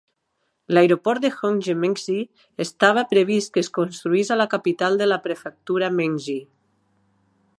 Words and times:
L'aeroport 0.75 1.23
de 1.25 1.29
Honghe 1.41 1.75
Mengzi 1.81 2.15
estava 2.65 3.03
previst 3.11 3.53
que 3.57 3.63
es 3.65 3.71
construís 3.79 4.33
a 4.37 4.41
la 4.43 4.49
capital 4.57 4.99
de 5.03 5.09
la 5.13 5.21
prefectura 5.27 5.93
Mengzi. 6.01 6.39